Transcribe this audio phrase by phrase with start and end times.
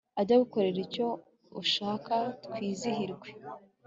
[0.19, 1.07] ajye agukorera icyo
[1.61, 2.15] ushaka
[2.45, 3.27] twizihirwe